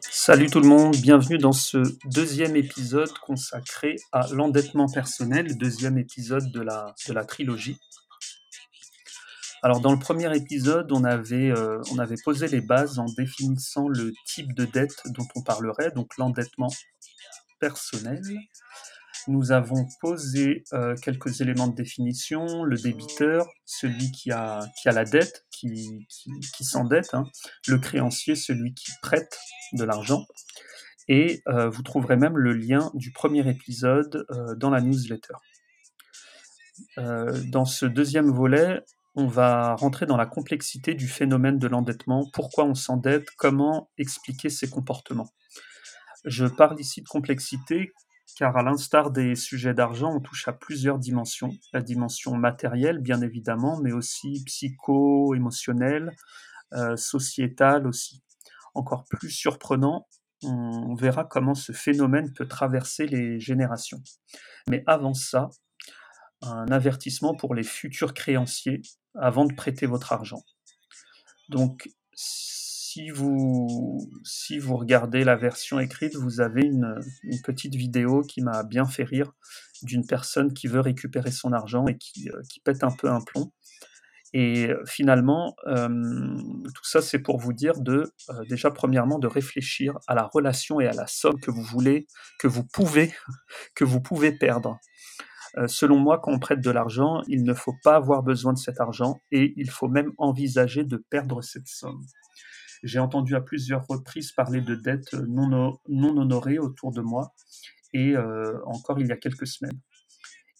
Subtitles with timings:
[0.00, 6.50] Salut tout le monde, bienvenue dans ce deuxième épisode consacré à l'endettement personnel, deuxième épisode
[6.50, 7.78] de la, de la trilogie.
[9.62, 13.88] Alors dans le premier épisode, on avait, euh, on avait posé les bases en définissant
[13.88, 16.72] le type de dette dont on parlerait, donc l'endettement
[17.60, 18.22] personnel.
[19.28, 24.92] Nous avons posé euh, quelques éléments de définition, le débiteur, celui qui a, qui a
[24.92, 26.06] la dette, qui,
[26.60, 27.24] s'endette, hein.
[27.66, 29.36] le créancier, celui qui prête
[29.72, 30.26] de l'argent.
[31.08, 35.34] Et euh, vous trouverez même le lien du premier épisode euh, dans la newsletter.
[36.96, 38.80] dans ce deuxième volet,
[39.16, 44.50] on va rentrer dans la complexité du phénomène de l'endettement, pourquoi on s'endette, comment expliquer
[44.50, 45.30] ses comportements?
[46.26, 47.92] Je parle ici de complexité
[48.34, 51.56] car à l'instar des sujets d'argent, on touche à plusieurs dimensions.
[51.72, 56.14] La dimension matérielle, bien évidemment, mais aussi psycho-émotionnelle,
[56.74, 58.22] euh, sociétale aussi.
[58.74, 60.06] Encore plus surprenant,
[60.42, 64.02] on verra comment ce phénomène peut traverser les générations.
[64.68, 65.48] Mais avant ça,
[66.42, 68.82] un avertissement pour les futurs créanciers
[69.14, 70.42] avant de prêter votre argent.
[71.48, 71.88] Donc,
[72.96, 76.98] si vous, si vous regardez la version écrite, vous avez une,
[77.44, 79.32] petite vidéo qui m'a bien fait rire
[79.82, 83.52] d'une personne qui veut récupérer son argent et qui, euh, pète un peu un plomb.
[84.32, 85.88] Et euh, finalement, euh,
[86.74, 88.10] tout ça, c'est pour vous dire de,
[88.48, 92.06] déjà, premièrement, de réfléchir à la relation et à la somme que vous voulez,
[92.38, 93.12] que vous pouvez,
[93.74, 94.78] que vous pouvez perdre.
[95.66, 98.80] selon moi, quand on prête de l'argent, il ne faut pas avoir besoin de cet
[98.80, 102.00] argent et il faut même envisager de perdre cette somme.
[102.86, 107.34] J'ai entendu à plusieurs reprises parler de dettes non, non honorées autour de moi,
[107.92, 109.80] et euh, encore il y a quelques semaines.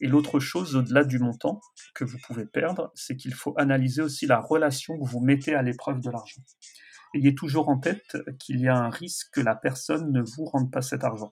[0.00, 1.60] Et l'autre chose, au-delà du montant
[1.94, 5.62] que vous pouvez perdre, c'est qu'il faut analyser aussi la relation que vous mettez à
[5.62, 6.42] l'épreuve de l'argent.
[7.14, 10.70] Ayez toujours en tête qu'il y a un risque que la personne ne vous rende
[10.70, 11.31] pas cet argent.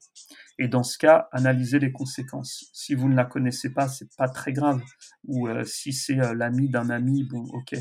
[0.58, 2.70] Et dans ce cas, analysez les conséquences.
[2.72, 4.80] Si vous ne la connaissez pas, c'est pas très grave.
[5.24, 7.74] Ou euh, si c'est euh, l'ami d'un ami, bon, ok.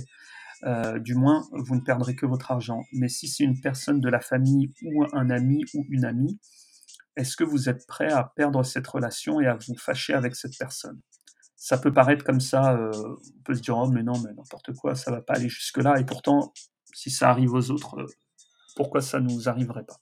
[0.65, 2.83] Euh, du moins, vous ne perdrez que votre argent.
[2.93, 6.39] Mais si c'est une personne de la famille ou un ami ou une amie,
[7.15, 10.57] est-ce que vous êtes prêt à perdre cette relation et à vous fâcher avec cette
[10.57, 10.99] personne?
[11.55, 14.73] Ça peut paraître comme ça, euh, on peut se dire, oh mais non, mais n'importe
[14.73, 15.99] quoi, ça va pas aller jusque-là.
[15.99, 16.53] Et pourtant,
[16.93, 18.07] si ça arrive aux autres, euh,
[18.75, 19.99] pourquoi ça ne nous arriverait pas?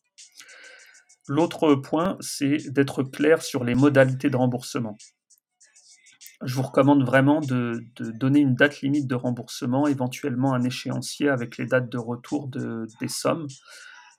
[1.27, 4.97] L'autre point, c'est d'être clair sur les modalités de remboursement
[6.43, 11.57] je vous recommande vraiment de, donner une date limite de remboursement, éventuellement un échéancier avec
[11.57, 13.47] les dates de retour des sommes.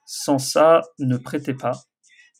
[0.06, 1.72] Sans ça, ne prêtez pas,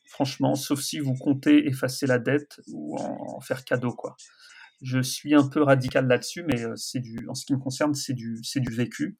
[0.06, 3.93] franchement, sauf si vous comptez effacer la dette ou en, faire cadeau.
[3.93, 4.16] quoi.
[4.82, 8.14] Je suis un peu radical là-dessus, mais euh, c'est en ce qui me concerne, c'est
[8.14, 9.16] du, vécu.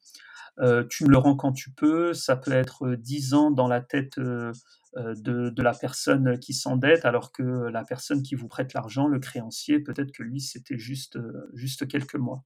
[0.59, 3.81] Euh, tu me le rends quand tu peux, ça peut être 10 ans dans la
[3.81, 4.51] tête euh,
[4.97, 9.19] euh, de, la personne qui s'endette, alors que la personne qui vous prête l'argent, le
[9.19, 12.43] créancier, peut-être que lui, c'était juste, euh, juste quelques mois.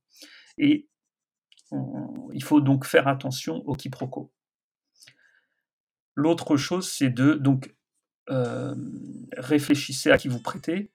[0.58, 0.88] Et
[2.34, 4.32] il faut donc faire attention au quiproquo.
[6.16, 7.76] L'autre chose, c'est de donc
[8.30, 8.74] euh,
[9.36, 10.94] réfléchissez à qui vous prêtez,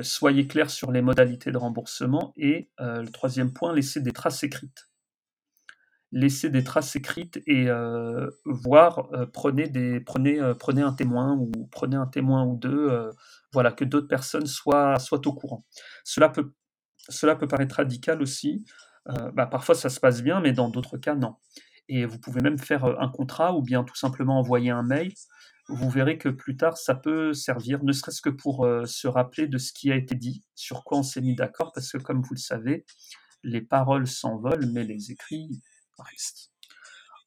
[0.00, 4.88] soyez clair sur les modalités de remboursement et le troisième point, laissez des traces écrites
[6.14, 11.36] laissez des traces écrites et euh, voir, euh, prenez, des, prenez, euh, prenez un témoin
[11.36, 13.12] ou prenez un témoin ou deux,
[13.52, 15.66] voilà, que d'autres personnes soient, soient au courant.
[16.04, 16.54] Cela peut,
[17.08, 18.64] cela peut paraître radical aussi.
[19.34, 21.34] Bah, parfois ça se passe bien, mais dans d'autres cas, non.
[21.88, 25.12] Et vous pouvez même faire un contrat ou bien tout simplement envoyer un mail.
[25.68, 29.58] Vous verrez que plus tard, ça peut servir, ne serait-ce que pour se rappeler de
[29.58, 32.34] ce qui a été dit, sur quoi on s'est mis d'accord, parce que comme vous
[32.34, 32.86] le savez,
[33.42, 35.60] les paroles s'envolent, mais les écrits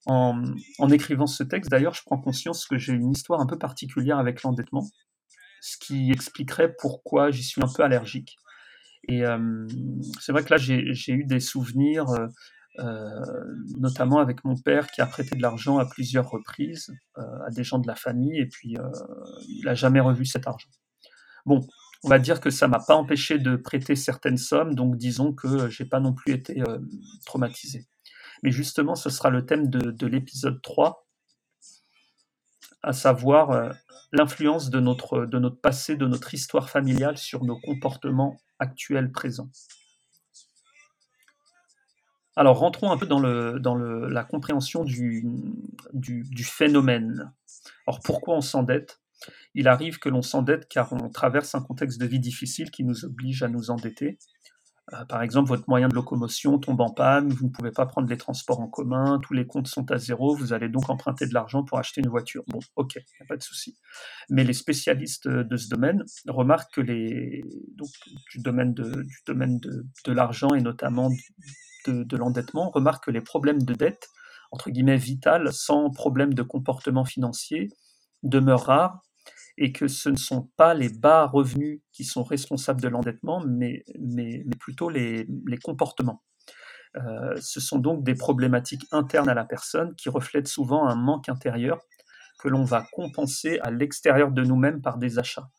[0.08, 4.18] en, écrivant ce texte, d'ailleurs, je prends conscience que j'ai une histoire un peu particulière
[4.18, 4.88] avec l'endettement,
[5.62, 8.38] ce qui expliquerait pourquoi j'y suis un peu allergique.
[9.10, 9.68] Et euh,
[10.20, 12.28] c'est vrai que là, j'ai eu des souvenirs, euh,
[12.80, 13.26] euh,
[13.78, 17.80] notamment avec mon père qui a prêté de l'argent à plusieurs reprises à des gens
[17.80, 18.76] de la famille, et puis
[19.50, 20.70] il n'a jamais revu cet argent.
[21.46, 21.68] Bon,
[22.04, 25.70] on va dire que ça m'a pas empêché de prêter certaines sommes, donc disons que
[25.70, 26.64] j'ai pas non plus été
[27.26, 27.88] traumatisé.
[28.44, 31.08] Mais justement, ce sera le thème de, l'épisode 3,
[32.84, 33.72] à savoir euh,
[34.12, 35.28] l'influence de notre,
[35.62, 39.50] passé, de notre histoire familiale sur nos comportements actuels présents.
[42.36, 45.26] Alors rentrons un peu dans, la compréhension du,
[45.94, 47.34] du, du, phénomène.
[47.88, 49.02] Alors pourquoi on s'endette?
[49.56, 53.06] Il arrive que l'on s'endette car on traverse un contexte de vie difficile qui nous
[53.06, 54.20] oblige à nous endetter.
[54.94, 58.08] Euh, par exemple, votre moyen de locomotion tombe en panne, vous ne pouvez pas prendre
[58.08, 61.34] les transports en commun, tous les comptes sont à zéro, vous allez donc emprunter de
[61.34, 62.44] l'argent pour acheter une voiture.
[62.48, 63.78] Bon, ok, il n'y a pas de souci.
[64.30, 67.44] Mais les spécialistes de ce domaine remarquent que les,
[67.76, 67.90] donc,
[68.32, 69.06] du domaine de,
[70.08, 71.10] l'argent et notamment
[71.86, 74.08] de, de l'endettement remarquent que les problèmes de dette,
[74.52, 77.68] entre guillemets, vitales, sans problème de comportement financier,
[78.24, 79.02] demeurent rares
[79.58, 83.84] et que ce ne sont pas les bas revenus qui sont responsables de l'endettement, mais,
[84.00, 86.24] mais, plutôt les, les comportements.
[86.96, 91.30] Euh, ce sont donc des problématiques internes à la personne qui reflètent souvent un manque
[91.30, 91.80] intérieur
[92.40, 95.50] que l'on va compenser à l'extérieur de nous-mêmes par des achats.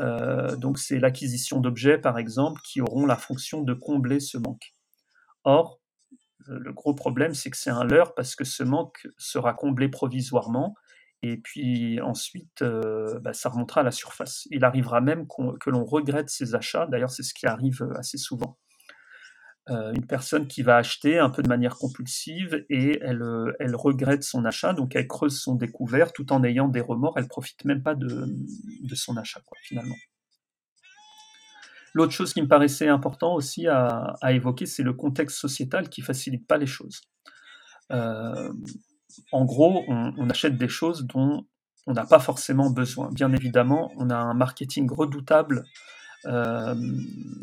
[0.00, 4.74] Euh, donc c'est l'acquisition d'objets, par exemple, qui auront la fonction de combler ce manque.
[5.44, 5.80] Or,
[6.46, 10.74] le gros problème, c'est que c'est un leurre parce que ce manque sera comblé provisoirement
[11.22, 14.46] et puis ensuite, euh, bah, ça remontera à la surface.
[14.50, 15.26] Il arrivera même
[15.60, 16.86] que l'on regrette ses achats.
[16.86, 18.58] D'ailleurs, c'est ce qui arrive euh, assez souvent.
[19.68, 23.20] Euh, une personne qui va acheter un peu de manière compulsive et elle,
[23.58, 27.14] elle regrette son achat, donc elle creuse son découvert tout en ayant des remords.
[27.16, 28.28] Elle profite même pas de,
[28.94, 29.96] son achat, finalement.
[31.94, 36.46] L'autre chose qui me paraissait important aussi à, évoquer, c'est le contexte sociétal qui facilite
[36.46, 37.00] pas les choses.
[39.32, 41.46] En gros, on, achète des choses dont
[41.86, 43.10] on n'a pas forcément besoin.
[43.12, 45.64] Bien évidemment, on a un marketing redoutable
[46.24, 46.74] euh,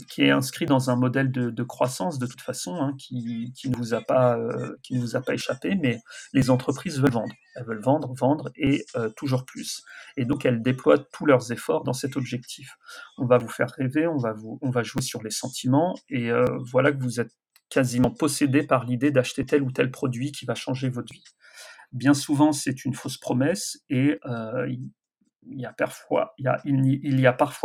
[0.09, 3.93] qui est inscrit dans un modèle de, croissance de toute façon, hein, qui, ne vous
[3.93, 6.01] a pas, euh, qui ne vous a pas échappé, mais
[6.33, 7.33] les entreprises veulent vendre.
[7.55, 9.83] Elles veulent vendre, vendre et euh, toujours plus.
[10.17, 12.75] Et donc elles déploient tous leurs efforts dans cet objectif.
[13.17, 16.29] On va vous faire rêver, on va, vous, on va jouer sur les sentiments, et
[16.71, 17.31] voilà que vous êtes
[17.69, 21.23] quasiment possédé par l'idée d'acheter tel ou tel produit qui va changer votre vie.
[21.93, 26.33] Bien souvent, c'est une fausse promesse et euh, il, y a parfois,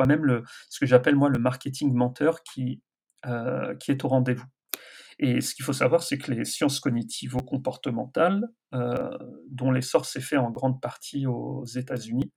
[0.06, 2.82] même ce que j'appelle moi le marketing menteur qui,
[3.24, 4.44] euh, qui est au rendez-vous.
[5.18, 9.18] Et ce qu'il faut savoir, c'est que les sciences cognitivo-comportementales, euh,
[9.50, 12.30] dont l'essor s'est fait en grande partie aux États-Unis,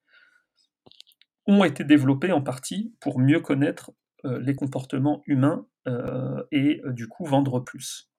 [1.45, 3.91] ont été développées en partie pour mieux connaître
[4.23, 5.65] les comportements humains
[6.51, 8.10] et du coup vendre plus.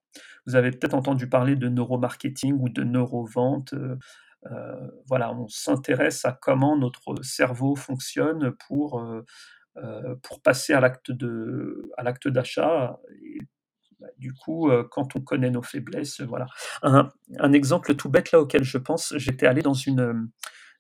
[0.47, 3.75] Vous avez peut-être entendu parler de neuromarketing ou de neurovente.
[3.75, 3.97] Euh,
[4.51, 11.13] euh, voilà, on s'intéresse à comment notre cerveau fonctionne pour, euh, pour passer à l'acte
[12.29, 12.99] d'achat.
[14.01, 16.47] Bah, du coup, quand on connaît nos faiblesses, voilà.
[16.83, 17.09] Un,
[17.53, 20.29] exemple tout bête là auquel je pense, j'étais allé dans une,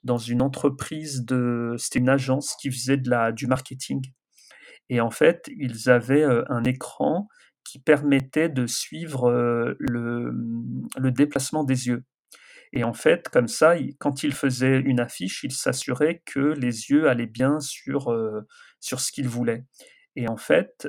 [0.03, 4.03] dans une entreprise de, c'était une agence qui faisait de la, du marketing.
[4.89, 7.29] Et en fait, ils avaient un écran
[7.73, 9.31] qui permettait de suivre
[9.79, 10.35] le,
[10.99, 12.05] le, déplacement des yeux.
[12.75, 17.09] Et en fait, comme ça, quand il faisait une affiche, il s'assurait que les yeux
[17.09, 18.15] allaient bien sur,
[18.79, 19.65] sur ce qu'il voulait.
[20.17, 20.87] Et en fait,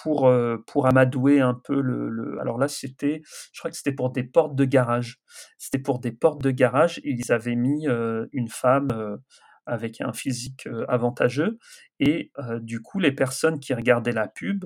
[0.00, 0.32] pour,
[0.68, 3.20] pour amadouer un peu le, Alors là, c'était,
[3.52, 5.20] je crois que c'était pour des portes de garage.
[5.58, 7.88] C'était pour des portes de garage ils avaient mis
[8.32, 9.18] une femme
[9.66, 11.58] avec un physique avantageux.
[11.98, 14.64] Et du coup, les personnes qui regardaient la pub,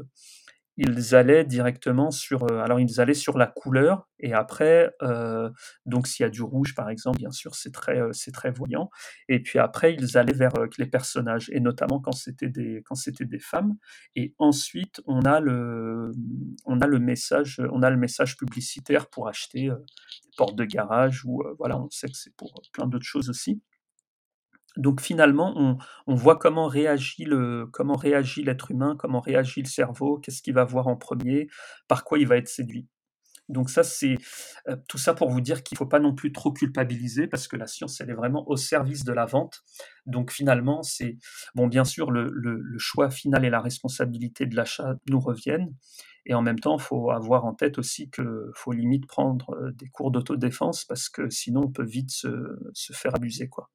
[0.77, 4.91] ils allaient directement sur, alors ils allaient sur la couleur et après,
[5.87, 8.91] donc s'il y a du rouge par exemple, bien sûr c'est très, c'est très voyant.
[9.29, 13.25] Et puis après ils allaient vers les personnages et notamment quand c'était des, quand c'était
[13.25, 13.77] des femmes.
[14.17, 16.11] Et ensuite on a le,
[16.65, 21.25] on a le message, on a le message publicitaire pour acheter des portes de garage
[21.25, 23.63] ou voilà, on sait que c'est pour plein d'autres choses aussi.
[24.77, 30.19] Donc finalement, on, voit comment réagit le, comment réagit l'être humain, comment réagit le cerveau,
[30.19, 31.49] qu'est-ce qu'il va voir en premier,
[31.89, 32.89] par quoi il va être séduit.
[33.49, 34.17] Donc ça, c'est
[34.69, 37.47] euh, tout ça pour vous dire qu'il ne faut pas non plus trop culpabiliser parce
[37.47, 39.63] que la science, elle est vraiment au service de la vente.
[40.07, 41.19] Donc finalement, c'est
[41.55, 42.25] bon, bien sûr, le,
[42.79, 45.75] choix final et la responsabilité de l'achat nous reviennent.
[46.27, 49.73] Et en même temps, il faut avoir en tête aussi qu'il faut limite prendre euh,
[49.73, 52.29] des cours d'autodéfense parce que sinon, on peut vite se,
[52.73, 53.71] se faire abuser, quoi.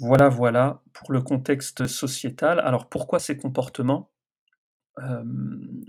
[0.00, 2.60] Voilà, voilà, pour le contexte sociétal.
[2.60, 4.10] Alors pourquoi ces comportements?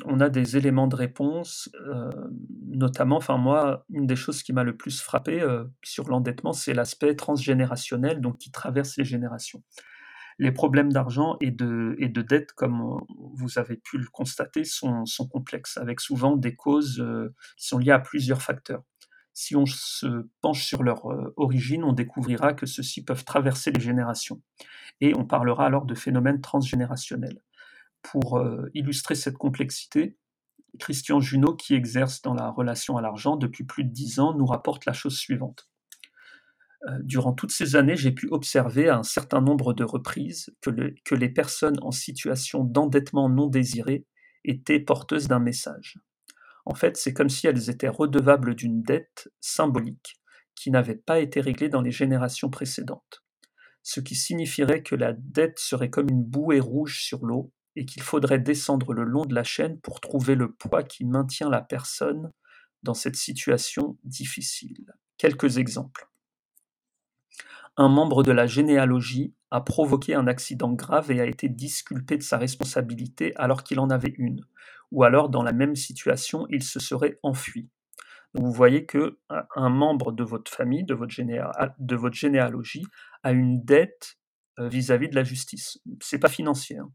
[0.06, 1.70] on a des éléments de réponse,
[2.68, 5.44] notamment, enfin moi, une des choses qui m'a le plus frappé,
[5.84, 9.64] sur l'endettement, c'est l'aspect transgénérationnel, donc qui traverse les générations.
[10.38, 13.00] Les problèmes d'argent et de et de dette, comme
[13.34, 17.04] vous avez pu le constater, sont complexes, avec souvent des causes,
[17.58, 18.84] qui sont liées à plusieurs facteurs.
[19.42, 23.80] Si on se penche sur leur euh, origine, on découvrira que ceux-ci peuvent traverser les
[23.80, 24.42] générations.
[25.00, 27.42] Et on parlera alors de phénomènes transgénérationnels.
[28.02, 30.18] Pour euh, illustrer cette complexité,
[30.78, 34.46] Christian Junot, qui exerce dans la relation à l'argent depuis plus de dix ans, nous
[34.46, 35.70] rapporte la chose suivante.
[36.90, 41.16] Heu, durant toutes ces années, j'ai pu observer à un certain nombre de reprises que
[41.16, 44.06] les personnes en situation d'endettement non désiré
[44.44, 45.98] étaient porteuses d'un message.
[46.70, 50.22] En fait, c'est comme si elles étaient redevables d'une dette symbolique
[50.54, 53.24] qui n'avait pas été réglée dans les générations précédentes.
[53.82, 58.04] Ce qui signifierait que la dette serait comme une bouée rouge sur l'eau et qu'il
[58.04, 62.32] faudrait descendre le long de la chaîne pour trouver le poids qui maintient la personne
[62.84, 64.94] dans cette situation difficile.
[65.18, 66.08] Quelques exemples.
[67.78, 72.24] Un membre de la généalogie a provoqué un accident grave et a été disculpé de
[72.24, 74.46] sa responsabilité alors qu'il en avait une,
[74.92, 77.70] ou alors dans la même situation, il se serait enfui.
[78.34, 79.20] vous voyez que
[79.56, 81.14] un membre de votre famille, de votre,
[82.16, 82.86] généalogie,
[83.24, 84.18] a une dette
[84.60, 85.80] euh, vis-à-vis de la justice.
[86.02, 86.78] C'est pas financier.
[86.78, 86.92] Hein.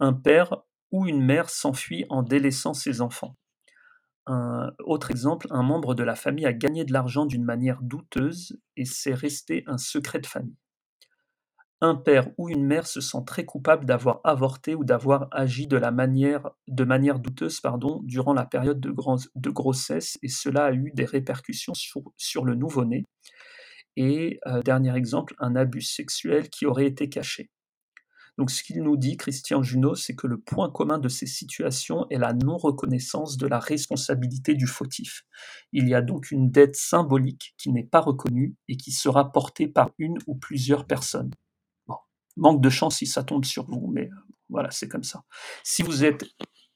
[0.00, 0.56] Un père
[0.90, 3.36] ou une mère s'enfuit en délaissant ses enfants.
[4.26, 8.56] Un autre exemple, un membre de la famille a gagné de l'argent d'une manière douteuse
[8.76, 10.56] et c'est resté un secret de famille.
[11.84, 15.78] Un père ou une mère se sent très coupable d'avoir avorté ou d'avoir agi de,
[15.78, 22.02] manière, douteuse pardon, durant la période de, grossesse et cela a eu des répercussions sur,
[22.16, 23.04] sur le nouveau-né.
[23.96, 27.50] Et euh, dernier exemple, un abus sexuel qui aurait été caché.
[28.38, 32.06] Donc ce qu'il nous dit, Christian Junot, c'est que le point commun de ces situations
[32.10, 35.24] est la non-reconnaissance de la responsabilité du fautif.
[35.72, 39.66] Il y a donc une dette symbolique qui n'est pas reconnue et qui sera portée
[39.66, 41.32] par une ou plusieurs personnes.
[42.36, 44.16] Manque de chance si ça tombe sur vous, mais euh,
[44.48, 45.24] voilà, c'est comme ça.
[45.64, 46.24] Si vous êtes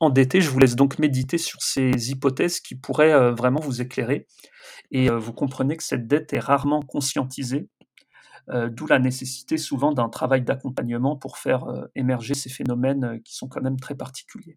[0.01, 4.27] endetté, je vous laisse donc méditer sur ces hypothèses qui pourraient euh, vraiment vous éclairer.
[4.91, 7.69] Et euh, vous comprenez que cette dette est rarement conscientisée
[8.71, 11.65] d'où la nécessité souvent d'un travail d'accompagnement pour faire
[11.97, 14.57] émerger ces phénomènes qui sont quand même très particuliers.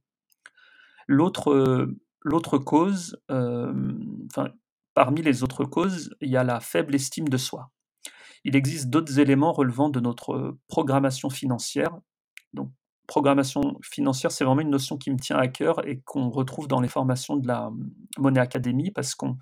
[1.08, 3.20] L'autre, cause,
[4.94, 7.72] parmi les autres causes, il y a la faible estime de soi.
[8.46, 11.98] Il existe d'autres éléments relevant de notre programmation financière.
[12.54, 12.72] Donc,
[13.08, 16.80] programmation financière, c'est vraiment une notion qui me tient à cœur et qu'on retrouve dans
[16.80, 17.72] les formations de la
[18.18, 19.38] Monnaie Academy parce qu'on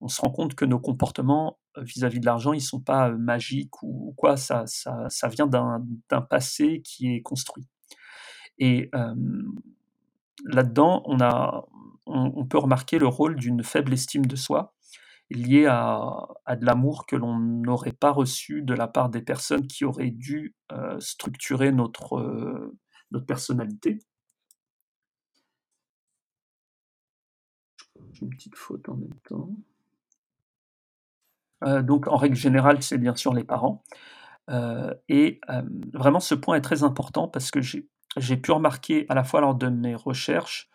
[0.00, 3.82] on se rend compte que nos comportements vis-à-vis de l'argent, ils ne sont pas magiques
[3.82, 7.66] ou, quoi, ça, ça, vient d'un passé qui est construit.
[8.58, 8.90] Et
[10.44, 11.64] là-dedans, on, a,
[12.06, 14.74] on, peut remarquer le rôle d'une faible estime de soi
[15.32, 19.84] liée à, de l'amour que l'on n'aurait pas reçu de la part des personnes qui
[19.84, 22.72] auraient dû euh, structurer notre,
[23.10, 23.98] notre personnalité.
[28.20, 29.50] Une petite faute en même temps.
[31.64, 33.82] Euh, donc en règle générale, c'est bien sûr les parents.
[34.50, 35.62] Euh, et euh,
[35.92, 39.54] vraiment, ce point est très important parce que j'ai pu remarquer à la fois lors
[39.54, 40.68] de mes recherches,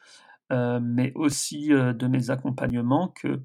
[0.50, 3.42] mais aussi de mes accompagnements, que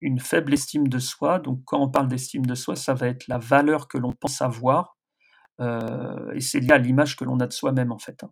[0.00, 3.26] une faible estime de soi, donc quand on parle d'estime de soi, ça va être
[3.28, 4.96] la valeur que l'on pense avoir,
[5.60, 8.22] et c'est lié à l'image que l'on a de soi-même en fait.
[8.24, 8.30] Hein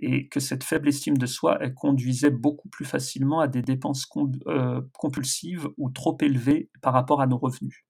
[0.00, 4.06] et que cette faible estime de soi, elle conduisait beaucoup plus facilement à des dépenses
[4.46, 7.84] euh, compulsives ou trop élevées par rapport à nos revenus.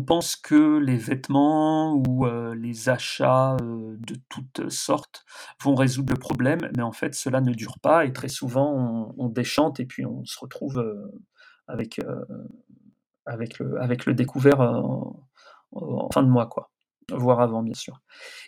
[0.00, 5.24] Pense que les vêtements ou euh, les achats euh, de toutes sortes
[5.62, 9.28] vont résoudre le problème, mais en fait cela ne dure pas et très souvent on,
[9.28, 10.84] déchante et puis on se retrouve
[11.66, 12.00] avec,
[13.26, 16.46] avec, le, avec le découvert en fin de mois.
[16.46, 16.70] quoi
[17.10, 18.00] voire avant bien sûr.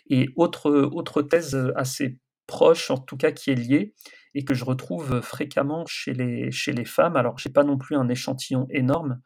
[0.09, 3.93] Et autre, autre thèse assez proche, en tout cas qui est liée,
[4.33, 8.67] et que je retrouve fréquemment chez les, femmes, alors j'ai pas non plus un échantillon
[8.69, 9.21] énorme,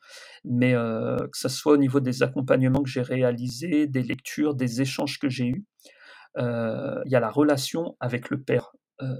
[0.45, 4.81] mais euh, que ce soit au niveau des accompagnements que j'ai réalisés, des lectures, des
[4.81, 5.65] échanges que j'ai eus,
[6.37, 8.71] euh, il y a la relation avec le père.
[9.01, 9.15] Euh,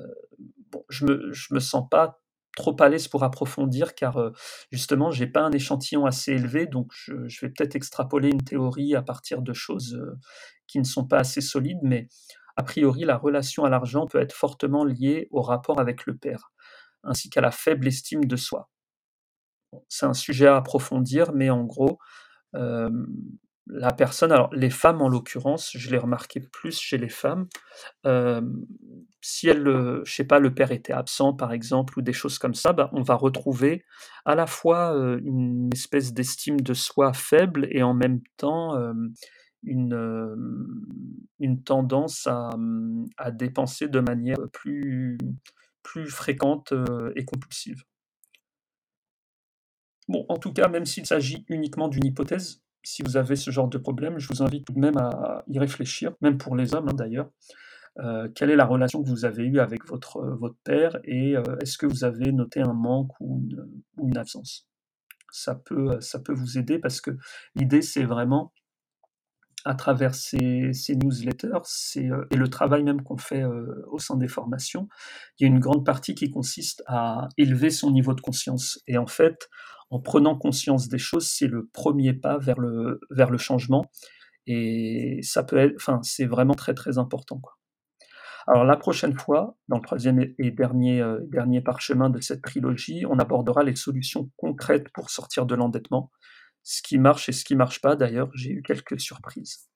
[0.72, 2.20] bon, je me, je me sens pas
[2.60, 4.32] trop à l'aise pour approfondir car euh,
[4.72, 9.02] justement j'ai pas un échantillon assez élevé donc je, vais peut-être extrapoler une théorie à
[9.02, 10.18] partir de choses euh,
[10.68, 12.08] qui ne sont pas assez solides mais
[12.60, 16.52] a priori la relation à l'argent peut être fortement liée au rapport avec le père
[17.04, 18.70] ainsi qu'à la faible estime de soi.
[19.88, 22.00] c'est un sujet à approfondir mais en gros
[22.56, 22.90] euh,
[23.68, 27.48] la personne, alors les femmes en l'occurrence, je l'ai remarqué plus chez les femmes,
[29.22, 29.64] si elle,
[30.04, 32.90] je sais pas, le père était absent par exemple ou des choses comme ça, bah,
[32.94, 33.86] on va retrouver
[34.26, 38.76] à la fois une espèce d'estime de soi faible et en même temps
[39.62, 40.36] une,
[41.58, 45.18] tendance à, mmh, à, dépenser de manière plus,
[46.08, 46.74] fréquente
[47.16, 47.84] et compulsive.
[50.08, 53.68] Bon, en tout cas, même s'il s'agit uniquement d'une hypothèse, si vous avez ce genre
[53.68, 56.90] de problème, je vous invite tout de même à y réfléchir, même pour les hommes
[56.90, 57.30] hein, d'ailleurs.
[58.34, 62.06] Quelle est la relation que vous avez eue avec votre, père et est-ce que vous
[62.06, 63.44] avez noté un manque ou
[64.02, 64.68] une absence?
[65.32, 67.12] Ça peut vous aider parce que
[67.56, 68.54] l'idée, c'est vraiment
[69.70, 73.44] à travers ces, newsletters c'est, et le travail même qu'on fait
[73.92, 74.90] au sein des formations,
[75.38, 78.82] il y a une grande partie qui consiste à élever son niveau de conscience.
[78.88, 79.48] Et en fait,
[79.92, 83.86] en prenant conscience des choses, c'est le premier pas vers le, vers le changement.
[84.48, 87.40] Et ça peut être, enfin, c'est vraiment très très important.
[88.48, 93.20] Alors la prochaine fois, dans le troisième et dernier, dernier parchemin de cette trilogie, on
[93.20, 96.10] abordera les solutions concrètes pour sortir de l'endettement
[96.70, 97.96] ce qui marche et ce qui marche pas.
[97.96, 99.68] D'ailleurs, j'ai eu quelques surprises.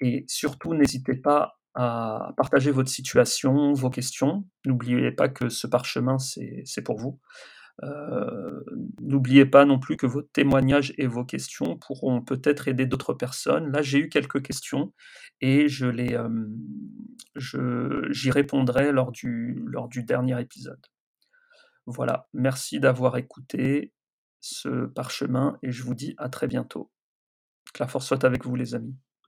[0.00, 4.44] Et surtout, n'hésitez pas à partager votre situation, vos questions.
[4.64, 7.20] N'oubliez pas que ce parchemin, c'est pour vous.
[7.84, 8.60] Euh,
[9.00, 13.70] n'oubliez pas non plus que vos témoignages et vos questions pourront peut-être aider d'autres personnes.
[13.70, 14.92] Là, j'ai eu quelques questions
[15.40, 20.84] et je les, euh, j'y répondrai lors du, lors du dernier épisode.
[21.86, 23.92] Voilà, merci d'avoir écouté
[24.46, 26.90] ce parchemin et je vous dis à très bientôt.
[27.74, 28.96] Que la force soit avec vous les amis.